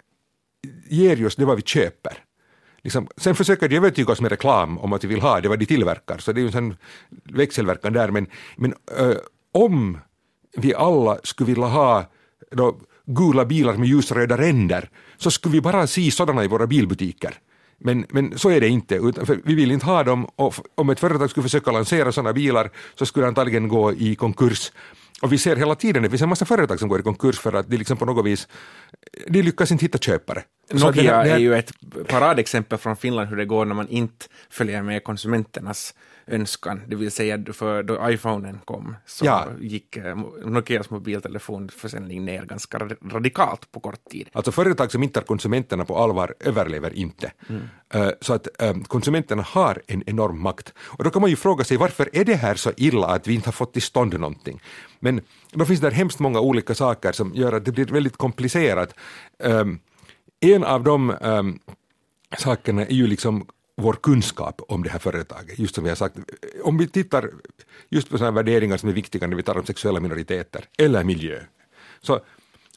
ger 0.88 1.16
just 1.16 1.38
det 1.38 1.44
vad 1.44 1.56
vi 1.56 1.62
köper. 1.62 2.24
Liksom, 2.82 3.08
sen 3.16 3.34
försöker 3.34 3.68
de 3.68 3.76
övertyga 3.76 4.12
oss 4.12 4.20
med 4.20 4.30
reklam 4.30 4.78
om 4.78 4.92
att 4.92 5.04
vi 5.04 5.08
vill 5.08 5.20
ha 5.20 5.40
det 5.40 5.48
vad 5.48 5.58
de 5.58 5.66
tillverkar, 5.66 6.18
så 6.18 6.32
det 6.32 6.40
är 6.40 6.42
ju 6.42 6.58
en 6.58 6.76
växelverkan 7.24 7.92
där. 7.92 8.10
Men, 8.10 8.26
men 8.56 8.74
äh, 8.98 9.16
om 9.52 9.98
vi 10.56 10.74
alla 10.74 11.18
skulle 11.22 11.46
vilja 11.46 11.66
ha 11.66 12.10
då, 12.50 12.76
gula 13.06 13.44
bilar 13.44 13.76
med 13.76 13.88
ljusröda 13.88 14.38
ränder 14.38 14.90
så 15.16 15.30
skulle 15.30 15.52
vi 15.52 15.60
bara 15.60 15.86
se 15.86 16.10
sådana 16.10 16.44
i 16.44 16.48
våra 16.48 16.66
bilbutiker. 16.66 17.34
Men, 17.78 18.06
men 18.08 18.38
så 18.38 18.50
är 18.50 18.60
det 18.60 18.68
inte, 18.68 18.94
utan 18.94 19.40
vi 19.44 19.54
vill 19.54 19.70
inte 19.70 19.86
ha 19.86 20.04
dem 20.04 20.24
och 20.36 20.54
om 20.74 20.90
ett 20.90 21.00
företag 21.00 21.30
skulle 21.30 21.42
försöka 21.42 21.70
lansera 21.70 22.12
sådana 22.12 22.32
bilar 22.32 22.70
så 22.94 23.06
skulle 23.06 23.24
det 23.24 23.28
antagligen 23.28 23.68
gå 23.68 23.92
i 23.92 24.14
konkurs. 24.14 24.72
Och 25.22 25.32
vi 25.32 25.38
ser 25.38 25.56
hela 25.56 25.74
tiden, 25.74 26.02
det 26.02 26.10
finns 26.10 26.22
en 26.22 26.28
massa 26.28 26.44
företag 26.44 26.78
som 26.78 26.88
går 26.88 27.00
i 27.00 27.02
konkurs 27.02 27.38
för 27.38 27.52
att 27.52 27.68
de 27.70 27.76
liksom 27.76 27.96
på 27.96 28.04
något 28.04 28.26
vis, 28.26 28.48
de 29.26 29.42
lyckas 29.42 29.70
inte 29.70 29.84
hitta 29.84 29.98
köpare. 29.98 30.42
Nokia 30.72 31.02
det 31.02 31.08
här, 31.08 31.24
det 31.24 31.30
här... 31.30 31.36
är 31.36 31.40
ju 31.40 31.54
ett 31.54 31.72
paradexempel 32.08 32.78
från 32.78 32.96
Finland 32.96 33.28
hur 33.28 33.36
det 33.36 33.44
går 33.44 33.64
när 33.64 33.74
man 33.74 33.88
inte 33.88 34.26
följer 34.50 34.82
med 34.82 35.04
konsumenternas 35.04 35.94
önskan, 36.28 36.80
det 36.86 36.96
vill 36.96 37.10
säga 37.10 37.44
för 37.52 37.82
då 37.82 38.10
iPhonen 38.10 38.60
kom 38.64 38.96
så 39.06 39.24
ja. 39.24 39.46
gick 39.60 39.96
eh, 39.96 40.16
Nokias 40.44 40.90
mobiltelefonförsäljning 40.90 42.24
ner 42.24 42.42
ganska 42.44 42.78
radikalt 43.12 43.72
på 43.72 43.80
kort 43.80 44.04
tid. 44.10 44.28
Alltså 44.32 44.52
företag 44.52 44.92
som 44.92 45.02
inte 45.02 45.20
tar 45.20 45.26
konsumenterna 45.26 45.84
på 45.84 45.96
allvar 45.96 46.34
överlever 46.40 46.94
inte. 46.94 47.32
Mm. 47.48 47.62
Uh, 47.94 48.10
så 48.20 48.34
att 48.34 48.48
um, 48.58 48.84
konsumenterna 48.84 49.42
har 49.42 49.82
en 49.86 50.02
enorm 50.06 50.42
makt. 50.42 50.74
Och 50.78 51.04
då 51.04 51.10
kan 51.10 51.22
man 51.22 51.30
ju 51.30 51.36
fråga 51.36 51.64
sig 51.64 51.76
varför 51.76 52.08
är 52.12 52.24
det 52.24 52.34
här 52.34 52.54
så 52.54 52.72
illa 52.76 53.06
att 53.06 53.26
vi 53.26 53.34
inte 53.34 53.48
har 53.48 53.52
fått 53.52 53.72
till 53.72 53.82
stånd 53.82 54.20
någonting? 54.20 54.60
Men 55.00 55.20
då 55.52 55.64
finns 55.64 55.80
det 55.80 55.90
hemskt 55.90 56.18
många 56.18 56.40
olika 56.40 56.74
saker 56.74 57.12
som 57.12 57.34
gör 57.34 57.52
att 57.52 57.64
det 57.64 57.72
blir 57.72 57.86
väldigt 57.86 58.16
komplicerat. 58.16 58.94
Um, 59.38 59.80
en 60.40 60.64
av 60.64 60.84
de 60.84 61.16
um, 61.20 61.58
sakerna 62.38 62.86
är 62.86 62.94
ju 62.94 63.06
liksom 63.06 63.46
vår 63.78 63.92
kunskap 63.92 64.60
om 64.68 64.82
det 64.82 64.90
här 64.90 64.98
företaget. 64.98 65.58
Just 65.58 65.74
som 65.74 65.84
vi 65.84 65.90
har 65.90 65.96
sagt, 65.96 66.16
om 66.64 66.78
vi 66.78 66.88
tittar 66.88 67.30
just 67.88 68.10
på 68.10 68.18
sådana 68.18 68.34
värderingar 68.34 68.76
som 68.76 68.88
är 68.88 68.92
viktiga 68.92 69.26
när 69.26 69.36
vi 69.36 69.42
talar 69.42 69.60
om 69.60 69.66
sexuella 69.66 70.00
minoriteter 70.00 70.64
eller 70.78 71.04
miljö. 71.04 71.40
Så 72.00 72.20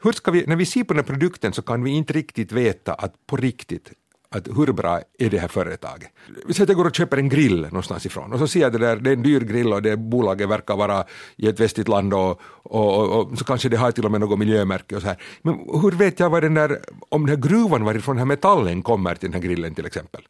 hur 0.04 0.12
ska 0.12 0.32
vi, 0.32 0.46
när 0.48 0.56
vi 0.56 0.66
ser 0.66 0.84
på 0.84 0.94
den 0.94 1.04
här 1.04 1.14
produkten 1.14 1.54
så 1.54 1.62
kan 1.62 1.84
vi 1.84 1.92
inte 1.92 2.14
riktigt 2.14 2.52
veta 2.52 2.94
att 2.94 3.14
på 3.28 3.38
riktigt 3.38 3.92
att 4.36 4.48
hur 4.48 4.74
bra 4.74 5.02
är 5.20 5.30
det 5.30 5.38
här 5.38 5.48
företaget? 5.48 6.10
Vi 6.48 6.54
säger 6.54 6.64
att 6.64 6.70
jag 6.70 6.78
går 6.78 6.86
och 6.86 6.96
köper 6.96 7.18
en 7.18 7.30
grill 7.30 7.62
någonstans 7.62 8.06
ifrån 8.06 8.34
och 8.34 8.40
så 8.40 8.48
ser 8.48 8.60
jag 8.60 8.72
det 8.72 8.78
där, 8.78 8.96
det 8.96 9.10
är 9.10 9.14
en 9.14 9.24
dyr 9.24 9.40
grill 9.40 9.74
och 9.74 9.82
det 9.82 9.98
bolaget 9.98 10.50
verkar 10.50 10.76
vara 10.76 11.06
i 11.36 11.48
ett 11.48 11.60
västligt 11.60 11.88
land 11.88 12.14
och, 12.14 12.42
och, 12.64 13.00
och, 13.00 13.32
och, 13.32 13.38
så 13.38 13.44
kanske 13.44 13.70
det 13.70 13.78
har 13.78 13.92
till 13.92 14.06
och 14.06 14.12
med 14.12 14.22
något 14.22 14.40
miljömärke 14.40 14.96
och 14.96 15.02
så 15.02 15.08
här. 15.08 15.18
Men 15.42 15.54
hur 15.82 15.92
vet 15.92 16.20
jag 16.20 16.30
vad 16.30 16.44
den 16.44 16.54
där, 16.54 16.80
om 17.10 17.26
den 17.26 17.36
här 17.36 17.50
gruvan 17.50 17.86
varifrån 17.86 18.16
den 18.16 18.20
här 18.20 18.26
metallen 18.26 18.82
kommer 18.82 19.16
till 19.16 19.32
den 19.32 19.42
här 19.42 19.48
grillen 19.48 19.76
till 19.76 19.86
exempel? 19.86 20.22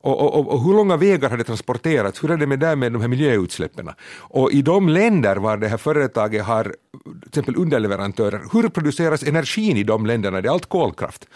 Och, 0.00 0.20
och, 0.20 0.48
och, 0.54 0.62
hur 0.64 0.74
långa 0.74 0.96
vägar 0.96 1.30
har 1.30 1.36
det 1.36 1.44
transporterats? 1.44 2.24
Hur 2.24 2.30
är 2.30 2.36
det 2.36 2.46
med, 2.46 2.58
där 2.58 2.76
med 2.76 2.92
de 2.92 3.00
här 3.00 3.08
miljöutsläppen? 3.08 3.90
Och 4.10 4.52
i 4.52 4.62
de 4.62 4.88
länder 4.88 5.36
var 5.36 5.56
det 5.56 5.68
här 5.68 5.76
företaget 5.76 6.44
har 6.44 6.64
till 6.64 7.28
exempel 7.28 7.56
underleverantörer, 7.56 8.42
hur 8.52 8.68
produceras 8.68 9.22
energin 9.22 9.76
i 9.76 9.82
de 9.82 10.06
länderna? 10.06 10.40
Det 10.40 10.48
är 10.48 10.52
allt 10.52 10.66
kolkraft. 10.66 11.28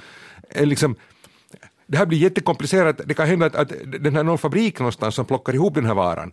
Liksom, 0.54 0.96
det 1.86 1.98
här 1.98 2.06
blir 2.06 2.18
jättekomplicerat. 2.18 3.00
Det 3.04 3.14
kan 3.14 3.26
hända 3.26 3.46
att, 3.46 3.54
att 3.54 3.72
den 3.84 4.16
här 4.16 4.22
någon 4.22 4.38
fabrik 4.38 4.78
någonstans 4.78 5.14
som 5.14 5.24
plockar 5.24 5.54
ihop 5.54 5.74
den 5.74 5.86
här 5.86 5.94
varan 5.94 6.32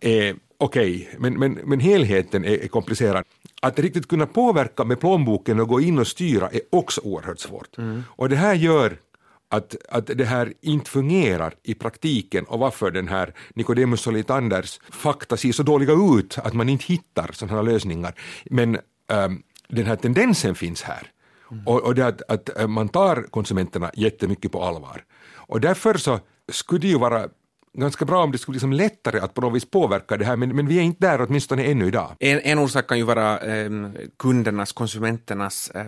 är 0.00 0.36
okej, 0.58 1.08
okay, 1.08 1.18
men, 1.18 1.38
men, 1.38 1.52
men 1.52 1.80
helheten 1.80 2.44
är, 2.44 2.64
är, 2.64 2.68
komplicerad. 2.68 3.24
Att 3.62 3.78
riktigt 3.78 4.08
kunna 4.08 4.26
påverka 4.26 4.84
med 4.84 5.00
plånboken 5.00 5.60
och 5.60 5.68
gå 5.68 5.80
in 5.80 5.98
och 5.98 6.06
styra 6.06 6.48
är 6.48 6.60
också 6.70 7.00
oerhört 7.04 7.38
svårt. 7.38 7.78
Mm. 7.78 8.02
Och 8.08 8.28
det 8.28 8.36
här 8.36 8.54
gör 8.54 8.96
att, 9.48 9.76
att 9.88 10.06
det 10.06 10.24
här 10.24 10.52
inte 10.60 10.90
fungerar 10.90 11.54
i 11.62 11.74
praktiken 11.74 12.44
och 12.44 12.58
varför 12.58 12.90
den 12.90 13.08
här 13.08 13.34
Nicodemus 13.54 14.00
Solitanders 14.00 14.80
fakta 14.90 15.36
ser 15.36 15.52
så 15.52 15.62
dåliga 15.62 15.92
ut 15.92 16.38
att 16.38 16.54
man 16.54 16.68
inte 16.68 16.84
hittar 16.84 17.30
sådana 17.32 17.62
lösningar. 17.62 18.14
Men 18.50 18.78
ähm, 19.10 19.42
den 19.68 19.86
här 19.86 19.96
tendensen 19.96 20.54
finns 20.54 20.82
här. 20.82 21.10
Mm. 21.50 21.66
Och, 21.66 21.82
och 21.82 21.94
det 21.94 22.06
att, 22.06 22.22
att 22.28 22.58
äh, 22.58 22.66
man 22.66 22.88
tar 22.88 23.22
konsumenterna 23.22 23.90
jättemycket 23.94 24.52
på 24.52 24.62
allvar. 24.62 25.04
Och 25.34 25.60
därför 25.60 25.94
så 25.94 26.20
skulle 26.52 26.80
det 26.80 26.88
ju 26.88 26.98
vara 26.98 27.28
ganska 27.78 28.04
bra 28.04 28.22
om 28.22 28.32
det 28.32 28.38
skulle 28.38 28.54
liksom 28.54 28.72
lättare 28.72 29.20
att 29.20 29.34
på 29.34 29.40
något 29.40 29.54
vis 29.54 29.70
påverka 29.70 30.16
det 30.16 30.24
här, 30.24 30.36
men, 30.36 30.56
men 30.56 30.66
vi 30.66 30.78
är 30.78 30.82
inte 30.82 31.06
där 31.06 31.26
åtminstone 31.28 31.64
ännu 31.64 31.86
idag. 31.86 32.16
En, 32.18 32.40
en 32.40 32.58
orsak 32.58 32.86
kan 32.86 32.98
ju 32.98 33.04
vara 33.04 33.38
eh, 33.38 33.70
kundernas, 34.18 34.72
konsumenternas 34.72 35.70
eh, 35.70 35.84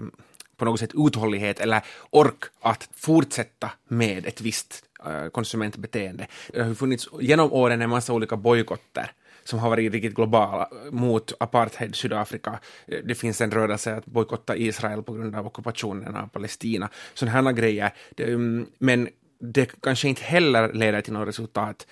på 0.59 0.65
något 0.65 0.81
sätt 0.81 0.91
uthållighet 0.95 1.61
eller 1.61 1.83
ork 2.11 2.45
att 2.61 2.89
fortsätta 2.95 3.71
med 3.89 4.27
ett 4.27 4.41
visst 4.41 4.85
äh, 5.07 5.29
konsumentbeteende. 5.29 6.27
Det 6.53 6.63
har 6.63 6.75
funnits 6.75 7.09
genom 7.21 7.53
åren 7.53 7.83
en 7.83 7.91
massa 7.91 8.13
olika 8.13 8.37
bojkotter 8.37 9.13
som 9.45 9.59
har 9.59 9.71
varit 9.71 9.93
riktigt 9.93 10.15
globala 10.15 10.63
äh, 10.63 10.93
mot 10.93 11.33
apartheid 11.41 11.95
Sydafrika. 11.95 12.59
Äh, 12.87 12.99
det 13.05 13.15
finns 13.15 13.41
en 13.41 13.51
rörelse 13.51 13.97
att 13.97 14.07
bojkotta 14.07 14.57
Israel 14.57 15.03
på 15.03 15.13
grund 15.13 15.37
av 15.37 15.47
ockupationen 15.47 16.17
av 16.17 16.27
Palestina. 16.29 16.89
Sådana 17.15 17.43
här 17.43 17.53
grejer. 17.53 17.91
Mm, 18.17 18.67
men 18.79 19.09
det 19.41 19.71
kanske 19.83 20.09
inte 20.09 20.23
heller 20.23 20.73
leder 20.73 21.01
till 21.01 21.13
något 21.13 21.29
resultat 21.29 21.87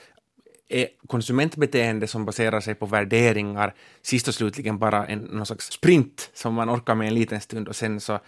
är 0.68 0.88
konsumentbeteende 1.06 2.06
som 2.06 2.24
baserar 2.24 2.60
sig 2.60 2.74
på 2.74 2.86
värderingar 2.86 3.74
sist 4.02 4.28
och 4.28 4.34
slutligen 4.34 4.78
bara 4.78 5.06
en 5.06 5.18
någon 5.18 5.46
slags 5.46 5.72
sprint 5.72 6.30
som 6.34 6.54
man 6.54 6.70
orkar 6.70 6.94
med 6.94 7.08
en 7.08 7.14
liten 7.14 7.40
stund 7.40 7.68
och 7.68 7.76
sen 7.76 8.00
så 8.00 8.18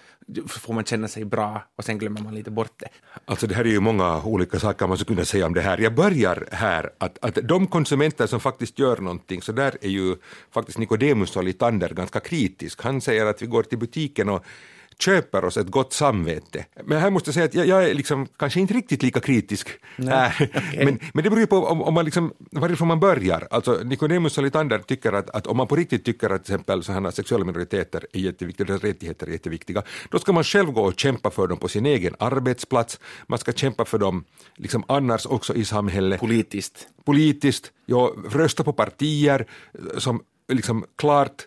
får 0.48 0.74
man 0.74 0.84
känna 0.84 1.08
sig 1.08 1.24
bra 1.24 1.64
och 1.76 1.84
sen 1.84 1.98
glömmer 1.98 2.20
man 2.20 2.34
lite 2.34 2.50
bort 2.50 2.72
det. 2.76 2.88
Alltså 3.24 3.46
det 3.46 3.54
här 3.54 3.64
är 3.64 3.68
ju 3.68 3.80
många 3.80 4.22
olika 4.22 4.58
saker 4.58 4.86
man 4.86 4.98
skulle 4.98 5.16
kunna 5.16 5.24
säga 5.24 5.46
om 5.46 5.54
det 5.54 5.60
här. 5.60 5.78
Jag 5.78 5.94
börjar 5.94 6.48
här 6.52 6.90
att, 6.98 7.18
att 7.24 7.38
de 7.42 7.66
konsumenter 7.66 8.26
som 8.26 8.40
faktiskt 8.40 8.78
gör 8.78 8.96
någonting, 8.96 9.42
så 9.42 9.52
där 9.52 9.78
är 9.80 9.88
ju 9.88 10.16
faktiskt 10.50 10.78
Nikodemus 10.78 11.36
och 11.36 11.44
Litander 11.44 11.88
ganska 11.88 12.20
kritisk. 12.20 12.82
Han 12.82 13.00
säger 13.00 13.26
att 13.26 13.42
vi 13.42 13.46
går 13.46 13.62
till 13.62 13.78
butiken 13.78 14.28
och 14.28 14.44
köper 14.98 15.44
oss 15.44 15.56
ett 15.56 15.70
gott 15.70 15.92
samvete. 15.92 16.64
Men 16.84 17.00
här 17.00 17.10
måste 17.10 17.28
jag 17.28 17.34
säga 17.34 17.44
att 17.44 17.54
jag, 17.54 17.66
jag 17.66 17.90
är 17.90 17.94
liksom 17.94 18.26
kanske 18.26 18.60
inte 18.60 18.74
riktigt 18.74 19.02
lika 19.02 19.20
kritisk. 19.20 19.68
Nej, 19.96 20.32
äh, 20.40 20.48
okay. 20.48 20.84
men, 20.84 20.98
men 21.14 21.24
det 21.24 21.30
beror 21.30 21.40
ju 21.40 21.46
på 21.46 21.66
om, 21.66 21.82
om 21.82 21.94
man 21.94 22.04
liksom, 22.04 22.32
varifrån 22.50 22.88
man 22.88 23.00
börjar. 23.00 23.48
Alltså 23.50 23.80
Nicodemus 23.84 24.38
och 24.38 24.44
Litander 24.44 24.78
tycker 24.78 25.12
att, 25.12 25.30
att 25.30 25.46
om 25.46 25.56
man 25.56 25.66
på 25.66 25.76
riktigt 25.76 26.04
tycker 26.04 26.30
att 26.30 26.44
till 26.44 26.54
exempel 26.54 26.84
sådana 26.84 27.12
sexuella 27.12 27.44
minoriteter 27.44 28.06
är 28.12 28.20
jätteviktiga, 28.20 28.66
deras 28.66 28.82
rättigheter 28.82 29.26
är 29.26 29.30
jätteviktiga, 29.30 29.82
då 30.10 30.18
ska 30.18 30.32
man 30.32 30.44
själv 30.44 30.72
gå 30.72 30.82
och 30.82 31.00
kämpa 31.00 31.30
för 31.30 31.46
dem 31.46 31.58
på 31.58 31.68
sin 31.68 31.86
egen 31.86 32.14
arbetsplats, 32.18 33.00
man 33.26 33.38
ska 33.38 33.52
kämpa 33.52 33.84
för 33.84 33.98
dem 33.98 34.24
liksom 34.56 34.84
annars 34.88 35.26
också 35.26 35.54
i 35.54 35.64
samhället. 35.64 36.20
Politiskt. 36.20 36.88
Politiskt, 37.04 37.72
ja, 37.86 38.14
rösta 38.30 38.64
på 38.64 38.72
partier 38.72 39.46
som 39.98 40.22
liksom 40.48 40.84
klart 40.96 41.46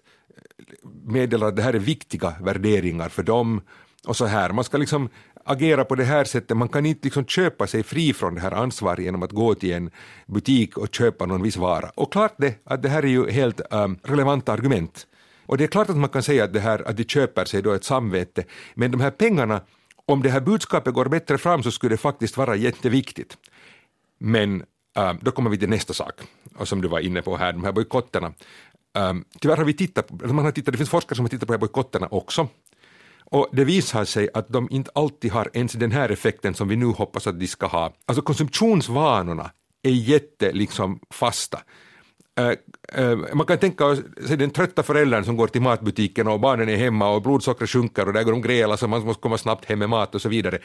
meddelar 1.03 1.47
att 1.47 1.55
det 1.55 1.61
här 1.61 1.73
är 1.73 1.79
viktiga 1.79 2.33
värderingar 2.41 3.09
för 3.09 3.23
dem 3.23 3.61
och 4.07 4.17
så 4.17 4.25
här. 4.25 4.51
Man 4.51 4.63
ska 4.63 4.77
liksom 4.77 5.09
agera 5.45 5.85
på 5.85 5.95
det 5.95 6.03
här 6.03 6.23
sättet, 6.23 6.57
man 6.57 6.69
kan 6.69 6.85
inte 6.85 7.07
liksom 7.07 7.25
köpa 7.25 7.67
sig 7.67 7.83
fri 7.83 8.13
från 8.13 8.35
det 8.35 8.41
här 8.41 8.51
ansvaret 8.51 9.05
genom 9.05 9.23
att 9.23 9.31
gå 9.31 9.55
till 9.55 9.73
en 9.73 9.91
butik 10.25 10.77
och 10.77 10.95
köpa 10.95 11.25
någon 11.25 11.41
viss 11.41 11.57
vara. 11.57 11.89
Och 11.95 12.11
klart 12.11 12.33
det, 12.37 12.55
att 12.63 12.81
det 12.81 12.89
här 12.89 13.03
är 13.03 13.07
ju 13.07 13.29
helt 13.29 13.61
ähm, 13.71 13.79
um, 13.81 13.99
relevanta 14.03 14.53
argument. 14.53 15.07
Och 15.45 15.57
det 15.57 15.63
är 15.63 15.67
klart 15.67 15.89
att 15.89 15.97
man 15.97 16.09
kan 16.09 16.23
säga 16.23 16.43
att, 16.43 16.53
det 16.53 16.59
här, 16.59 16.87
att 16.87 16.97
de 16.97 17.03
köper 17.03 17.45
sig 17.45 17.61
då 17.61 17.73
ett 17.73 17.83
samvete, 17.83 18.43
men 18.73 18.91
de 18.91 19.01
här 19.01 19.11
pengarna, 19.11 19.61
om 20.05 20.21
det 20.21 20.29
här 20.29 20.41
budskapet 20.41 20.93
går 20.93 21.05
bättre 21.05 21.37
fram 21.37 21.63
så 21.63 21.71
skulle 21.71 21.93
det 21.93 21.97
faktiskt 21.97 22.37
vara 22.37 22.55
jätteviktigt. 22.55 23.37
Men 24.19 24.61
uh, 24.99 25.13
då 25.21 25.31
kommer 25.31 25.49
vi 25.49 25.57
till 25.57 25.69
nästa 25.69 25.93
sak, 25.93 26.13
och 26.55 26.67
som 26.67 26.81
du 26.81 26.87
var 26.87 26.99
inne 26.99 27.21
på 27.21 27.37
här, 27.37 27.53
de 27.53 27.63
här 27.63 27.71
bojkotterna. 27.71 28.33
Um, 28.99 29.25
tyvärr 29.39 29.57
har 29.57 29.65
vi 29.65 29.73
tittat 29.73 30.07
på, 30.07 30.33
man 30.33 30.45
har 30.45 30.51
tittat, 30.51 30.71
det 30.71 30.77
finns 30.77 30.89
forskare 30.89 31.15
som 31.15 31.25
har 31.25 31.29
tittat 31.29 31.47
på 31.47 31.57
bojkotterna 31.57 32.07
också, 32.11 32.47
och 33.25 33.49
det 33.51 33.65
visar 33.65 34.05
sig 34.05 34.29
att 34.33 34.49
de 34.49 34.67
inte 34.71 34.91
alltid 34.95 35.31
har 35.31 35.49
ens 35.53 35.73
den 35.73 35.91
här 35.91 36.09
effekten 36.09 36.53
som 36.53 36.67
vi 36.67 36.75
nu 36.75 36.85
hoppas 36.85 37.27
att 37.27 37.39
de 37.39 37.47
ska 37.47 37.65
ha. 37.65 37.93
Alltså 38.05 38.21
konsumtionsvanorna 38.21 39.51
är 39.83 39.91
jätte 39.91 40.51
liksom 40.51 40.99
fasta. 41.09 41.59
Uh, 42.39 43.03
uh, 43.03 43.35
man 43.35 43.47
kan 43.47 43.57
tänka 43.57 43.95
sig 44.27 44.37
den 44.37 44.49
trötta 44.49 44.83
föräldern 44.83 45.25
som 45.25 45.37
går 45.37 45.47
till 45.47 45.61
matbutiken 45.61 46.27
och 46.27 46.39
barnen 46.39 46.69
är 46.69 46.75
hemma 46.75 47.09
och 47.09 47.21
blodsockret 47.21 47.69
sjunker 47.69 48.07
och 48.07 48.13
där 48.13 48.23
går 48.23 48.31
de 48.31 48.41
gräla 48.41 48.77
så 48.77 48.87
man 48.87 49.05
måste 49.05 49.21
komma 49.21 49.37
snabbt 49.37 49.65
hem 49.65 49.79
med 49.79 49.89
mat 49.89 50.15
och 50.15 50.21
så 50.21 50.29
vidare 50.29 50.59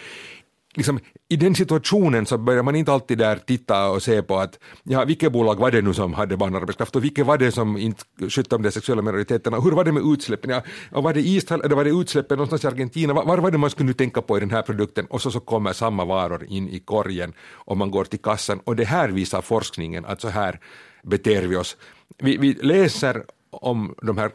liksom, 0.77 0.99
i 1.29 1.37
den 1.37 1.55
situationen 1.55 2.27
så 2.27 2.39
börjar 2.39 2.63
man 2.63 2.77
inte 2.77 2.93
alltid 2.93 3.19
där 3.19 3.37
titta 3.37 3.91
och 3.91 4.03
se 4.03 4.23
på 4.23 4.39
att 4.39 4.59
ja, 4.83 5.05
vilket 5.05 5.33
bolag 5.33 5.57
var 5.57 5.71
det 5.71 5.83
nu 5.83 5.95
som 5.95 6.15
hade 6.15 6.37
barnarbetskraft 6.37 6.97
och 6.97 7.05
vilket 7.05 7.27
var 7.27 7.39
det 7.39 7.53
som 7.53 7.77
inte 7.77 8.05
skötte 8.29 8.57
om 8.57 8.63
de 8.63 8.71
sexuella 8.71 9.03
minoriteterna, 9.03 9.61
hur 9.61 9.71
var 9.71 9.85
det 9.85 9.93
med 9.93 10.03
utsläppen, 10.13 10.51
ja, 10.51 10.63
och 10.93 11.03
var 11.03 11.15
det 11.15 11.21
Israel 11.21 11.61
eller 11.61 11.77
var 11.77 11.85
det 11.85 11.91
utsläppen 11.91 12.37
någonstans 12.37 12.65
i 12.65 12.67
Argentina, 12.67 13.15
var, 13.15 13.25
var 13.25 13.39
var 13.39 13.51
det 13.51 13.59
man 13.59 13.71
skulle 13.71 13.87
nu 13.87 13.95
tänka 13.95 14.23
på 14.23 14.37
i 14.37 14.41
den 14.41 14.51
här 14.51 14.63
produkten? 14.63 15.07
Och 15.07 15.23
så, 15.23 15.31
så 15.31 15.41
kommer 15.41 15.73
samma 15.73 16.05
varor 16.05 16.45
in 16.49 16.69
i 16.69 16.79
korgen 16.79 17.33
och 17.53 17.77
man 17.77 17.91
går 17.91 18.05
till 18.05 18.19
kassan. 18.19 18.61
Och 18.65 18.77
det 18.77 18.85
här 18.85 19.09
visar 19.09 19.41
forskningen 19.41 20.05
att 20.05 20.21
så 20.21 20.29
här 20.29 20.61
beter 21.03 21.43
vi 21.43 21.57
oss. 21.57 21.77
Vi, 22.19 22.37
vi 22.37 22.55
läser 22.55 23.25
om 23.51 23.95
de 24.03 24.19
här 24.19 24.31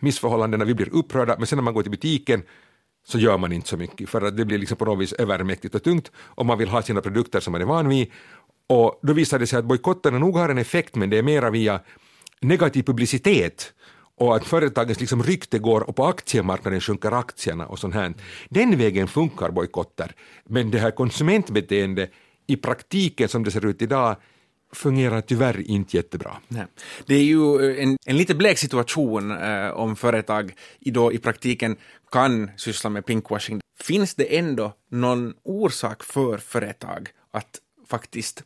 missförhållandena, 0.00 0.64
vi 0.64 0.74
blir 0.74 0.94
upprörda, 0.94 1.36
men 1.38 1.46
sen 1.46 1.56
när 1.56 1.62
man 1.62 1.74
går 1.74 1.82
till 1.82 1.90
butiken 1.90 2.42
så 3.04 3.18
gör 3.18 3.38
man 3.38 3.52
inte 3.52 3.68
så 3.68 3.76
mycket 3.76 4.08
för 4.08 4.22
att 4.22 4.36
det 4.36 4.44
blir 4.44 4.58
liksom 4.58 4.76
på 4.76 4.84
något 4.84 5.02
vis 5.02 5.12
övermäktigt 5.12 5.74
och 5.74 5.82
tungt 5.82 6.10
och 6.16 6.46
man 6.46 6.58
vill 6.58 6.68
ha 6.68 6.82
sina 6.82 7.00
produkter 7.00 7.40
som 7.40 7.52
man 7.52 7.60
är 7.60 7.64
van 7.66 7.88
vid. 7.88 8.10
Och 8.68 9.00
då 9.02 9.12
visar 9.12 9.38
det 9.38 9.46
sig 9.46 9.58
att 9.58 9.64
bojkotterna 9.64 10.18
nog 10.18 10.36
har 10.36 10.48
en 10.48 10.58
effekt 10.58 10.94
men 10.94 11.10
det 11.10 11.18
är 11.18 11.22
mera 11.22 11.50
via 11.50 11.80
negativ 12.40 12.82
publicitet 12.82 13.72
och 14.16 14.36
att 14.36 14.44
företagens 14.44 15.00
liksom 15.00 15.22
rykte 15.22 15.58
går 15.58 15.80
och 15.80 15.96
på 15.96 16.06
aktiemarknaden 16.06 16.80
sjunker 16.80 17.12
aktierna 17.12 17.66
och 17.66 17.78
sånt 17.78 17.94
här. 17.94 18.14
Den 18.48 18.78
vägen 18.78 19.08
funkar 19.08 19.50
bojkotter. 19.50 20.14
Men 20.44 20.70
det 20.70 20.78
här 20.78 20.90
konsumentbeteendet 20.90 22.10
i 22.46 22.56
praktiken 22.56 23.28
som 23.28 23.44
det 23.44 23.50
ser 23.50 23.66
ut 23.66 23.82
idag 23.82 24.16
fungerar 24.72 25.20
tyvärr 25.20 25.70
inte 25.70 25.96
jättebra. 25.96 26.36
Nej. 26.48 26.66
Det 27.06 27.14
är 27.14 27.24
ju 27.24 27.80
en, 27.80 27.96
en 28.06 28.16
lite 28.16 28.34
blek 28.34 28.58
situation 28.58 29.30
eh, 29.30 29.70
om 29.70 29.96
företag 29.96 30.54
då 30.80 31.12
i 31.12 31.18
praktiken 31.18 31.76
kan 32.10 32.50
syssla 32.56 32.90
med 32.90 33.06
pinkwashing. 33.06 33.60
Finns 33.80 34.14
det 34.14 34.38
ändå 34.38 34.72
någon 34.90 35.34
orsak 35.42 36.02
för 36.02 36.38
företag 36.38 37.08
att 37.30 37.60
faktiskt 37.88 38.42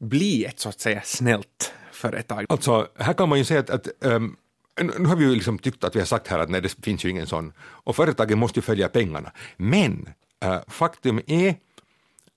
bli 0.00 0.44
ett 0.44 0.60
så 0.60 0.68
att 0.68 0.80
säga 0.80 1.02
snällt 1.04 1.72
företag? 1.92 2.46
Alltså, 2.48 2.88
här 2.98 3.12
kan 3.12 3.28
man 3.28 3.38
ju 3.38 3.44
säga 3.44 3.60
att, 3.60 3.70
att 3.70 3.88
um, 4.00 4.36
nu 4.82 5.04
har 5.06 5.16
vi 5.16 5.24
ju 5.24 5.34
liksom 5.34 5.58
tyckt 5.58 5.84
att 5.84 5.94
vi 5.94 5.98
har 5.98 6.06
sagt 6.06 6.28
här 6.28 6.38
att 6.38 6.50
nej, 6.50 6.60
det 6.60 6.84
finns 6.84 7.04
ju 7.04 7.10
ingen 7.10 7.26
sån, 7.26 7.52
och 7.58 7.96
företagen 7.96 8.38
måste 8.38 8.58
ju 8.58 8.62
följa 8.62 8.88
pengarna. 8.88 9.32
Men 9.56 10.08
uh, 10.44 10.58
faktum 10.68 11.20
är 11.26 11.54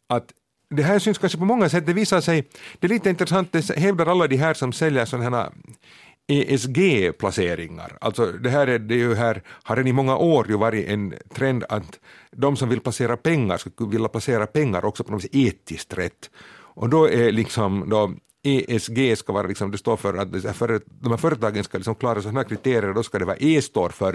att 0.07 0.33
det 0.75 0.83
här 0.83 0.99
syns 0.99 1.17
kanske 1.17 1.37
på 1.37 1.45
många 1.45 1.69
sätt, 1.69 1.85
det 1.85 1.93
visar 1.93 2.21
sig, 2.21 2.47
det 2.79 2.87
är 2.87 2.89
lite 2.89 3.09
intressant, 3.09 3.51
det 3.51 3.69
hävdar 3.77 4.05
alla 4.05 4.27
de 4.27 4.37
här 4.37 4.53
som 4.53 4.73
säljer 4.73 5.05
sådana 5.05 5.37
här 5.37 5.51
ESG-placeringar. 6.27 7.97
Alltså 8.01 8.25
det 8.25 8.49
här 8.49 8.67
är 8.67 8.79
det 8.79 8.95
ju 8.95 9.15
här, 9.15 9.43
har 9.47 9.75
redan 9.75 9.87
i 9.87 9.93
många 9.93 10.17
år 10.17 10.49
ju 10.49 10.57
varit 10.57 10.87
en 10.87 11.13
trend 11.35 11.63
att 11.69 11.99
de 12.31 12.55
som 12.55 12.69
vill 12.69 12.79
placera 12.79 13.17
pengar 13.17 13.57
skulle 13.57 13.89
vilja 13.89 14.07
placera 14.07 14.47
pengar 14.47 14.85
också 14.85 15.03
på 15.03 15.11
något 15.11 15.25
etiskt 15.31 15.97
rätt. 15.97 16.29
Och 16.75 16.89
då 16.89 17.09
är 17.09 17.31
liksom 17.31 17.89
då 17.89 18.11
ESG 18.43 19.17
ska 19.17 19.33
vara, 19.33 19.47
liksom, 19.47 19.71
det 19.71 19.77
står 19.77 19.97
för 19.97 20.13
att 20.13 20.31
de 21.01 21.09
här 21.09 21.17
företagen 21.17 21.63
ska 21.63 21.77
liksom 21.77 21.95
klara 21.95 22.21
sådana 22.21 22.39
här 22.39 22.47
kriterier, 22.47 22.93
då 22.93 23.03
ska 23.03 23.19
det 23.19 23.25
vara 23.25 23.37
E 23.37 23.61
står 23.61 23.89
för 23.89 24.13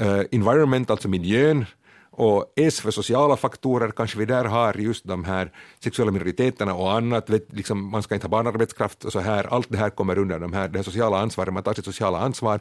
uh, 0.00 0.22
environment, 0.30 0.90
alltså 0.90 1.08
miljön, 1.08 1.66
och 2.14 2.52
S 2.56 2.80
för 2.80 2.90
sociala 2.90 3.36
faktorer 3.36 3.90
kanske 3.90 4.18
vi 4.18 4.24
där 4.24 4.44
har 4.44 4.74
just 4.74 5.04
de 5.06 5.24
här 5.24 5.52
sexuella 5.84 6.12
minoriteterna 6.12 6.74
och 6.74 6.92
annat, 6.92 7.30
vet, 7.30 7.52
liksom, 7.52 7.90
man 7.90 8.02
ska 8.02 8.14
inte 8.14 8.26
ha 8.26 8.30
barnarbetskraft 8.30 9.04
och 9.04 9.12
så 9.12 9.20
här, 9.20 9.54
allt 9.54 9.66
det 9.70 9.78
här 9.78 9.90
kommer 9.90 10.18
under 10.18 10.38
de 10.38 10.52
här, 10.52 10.68
det 10.68 10.78
här 10.78 10.84
sociala 10.84 11.18
ansvaret, 11.18 11.54
man 11.54 11.62
tar 11.62 11.74
sitt 11.74 11.84
sociala 11.84 12.18
ansvar. 12.18 12.60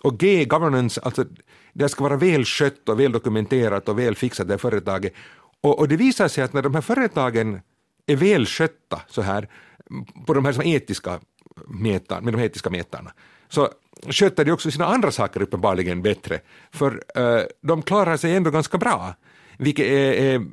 Och 0.00 0.18
G, 0.18 0.44
governance, 0.44 1.00
alltså 1.00 1.24
det 1.72 1.88
ska 1.88 2.04
vara 2.04 2.16
väl 2.16 2.44
skött 2.44 2.88
och 2.88 3.00
väl 3.00 3.12
dokumenterat 3.12 3.88
och 3.88 3.98
väl 3.98 4.14
fixat 4.14 4.48
det 4.48 4.58
företaget. 4.58 5.12
Och, 5.60 5.78
och 5.78 5.88
det 5.88 5.96
visar 5.96 6.28
sig 6.28 6.44
att 6.44 6.52
när 6.52 6.62
de 6.62 6.74
här 6.74 6.82
företagen 6.82 7.60
är 8.06 8.16
väl 8.16 8.46
skötta 8.46 9.00
så 9.08 9.22
här, 9.22 9.48
på 10.26 10.34
de 10.34 10.44
här 10.44 10.52
som 10.52 10.62
etiska 10.62 11.20
mätarna, 11.66 12.20
med 12.20 12.34
de 12.34 12.40
etiska 12.40 12.70
mätarna, 12.70 13.12
så 13.48 13.68
sköter 14.08 14.44
de 14.44 14.52
också 14.52 14.70
sina 14.70 14.86
andra 14.86 15.10
saker 15.10 15.42
uppenbarligen 15.42 16.02
bättre, 16.02 16.40
för 16.70 17.02
eh, 17.14 17.42
de 17.62 17.82
klarar 17.82 18.16
sig 18.16 18.36
ändå 18.36 18.50
ganska 18.50 18.78
bra, 18.78 19.14
vilket 19.58 19.86
är, 19.86 20.12
är 20.12 20.46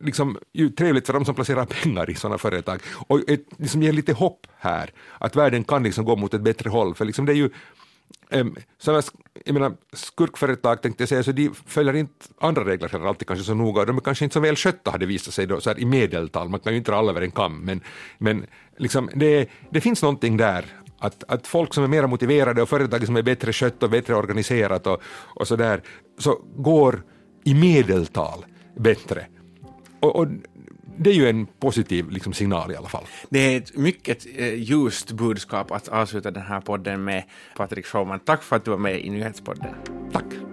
liksom, 0.00 0.38
ju 0.52 0.70
trevligt 0.70 1.06
för 1.06 1.12
de 1.12 1.24
som 1.24 1.34
placerar 1.34 1.64
pengar 1.64 2.10
i 2.10 2.14
sådana 2.14 2.38
företag. 2.38 2.80
Och 3.06 3.30
ett, 3.30 3.44
liksom 3.58 3.82
ger 3.82 3.92
lite 3.92 4.12
hopp 4.12 4.46
här, 4.58 4.90
att 5.18 5.36
världen 5.36 5.64
kan 5.64 5.82
liksom 5.82 6.04
gå 6.04 6.16
mot 6.16 6.34
ett 6.34 6.40
bättre 6.40 6.70
håll, 6.70 6.94
för 6.94 7.04
liksom 7.04 7.26
det 7.26 7.32
är 7.32 7.36
ju 7.36 7.50
um, 8.30 8.56
sådana, 8.78 9.02
jag 9.44 9.54
menar, 9.54 9.72
skurkföretag 9.92 10.82
tänkte 10.82 11.02
jag 11.02 11.08
säga, 11.08 11.22
så 11.22 11.32
de 11.32 11.50
följer 11.66 11.96
inte 11.96 12.26
andra 12.40 12.64
regler 12.64 12.88
heller 12.88 13.06
alltid 13.06 13.28
kanske 13.28 13.44
så 13.44 13.54
noga, 13.54 13.84
de 13.84 13.96
är 13.96 14.00
kanske 14.00 14.24
inte 14.24 14.34
så 14.34 14.40
väl 14.40 14.56
skötta 14.56 14.90
har 14.90 14.98
det 14.98 15.06
visat 15.06 15.34
sig 15.34 15.46
då, 15.46 15.60
så 15.60 15.70
här, 15.70 15.80
i 15.80 15.84
medeltal, 15.84 16.48
man 16.48 16.60
kan 16.60 16.72
ju 16.72 16.78
inte 16.78 16.90
dra 16.90 16.98
alla 16.98 17.10
över 17.10 17.22
en 17.22 17.30
kam, 17.30 17.60
men, 17.60 17.80
men 18.18 18.46
liksom, 18.76 19.10
det, 19.14 19.48
det 19.70 19.80
finns 19.80 20.02
någonting 20.02 20.36
där 20.36 20.64
att, 21.02 21.24
att 21.28 21.46
folk 21.46 21.74
som 21.74 21.84
är 21.84 21.88
mer 21.88 22.06
motiverade 22.06 22.62
och 22.62 22.68
företag 22.68 23.06
som 23.06 23.16
är 23.16 23.22
bättre 23.22 23.52
skött 23.52 23.82
och 23.82 23.90
bättre 23.90 24.14
organiserat 24.14 24.86
och, 24.86 25.02
och 25.34 25.48
så 25.48 25.56
där, 25.56 25.82
så 26.18 26.40
går 26.56 27.02
i 27.44 27.54
medeltal 27.54 28.44
bättre. 28.76 29.26
Och, 30.00 30.16
och 30.16 30.26
det 30.98 31.10
är 31.10 31.14
ju 31.14 31.28
en 31.28 31.46
positiv 31.46 32.10
liksom, 32.10 32.32
signal 32.32 32.72
i 32.72 32.76
alla 32.76 32.88
fall. 32.88 33.04
Det 33.30 33.38
är 33.38 33.56
ett 33.56 33.76
mycket 33.76 34.26
eh, 34.36 34.54
ljust 34.54 35.12
budskap 35.12 35.70
att 35.72 35.88
avsluta 35.88 36.30
den 36.30 36.42
här 36.42 36.60
podden 36.60 37.04
med. 37.04 37.24
Patrik 37.56 37.86
Schauman, 37.86 38.20
tack 38.20 38.42
för 38.42 38.56
att 38.56 38.64
du 38.64 38.70
var 38.70 38.78
med 38.78 39.00
i 39.00 39.10
Nyhetspodden. 39.10 39.74
Tack. 40.12 40.51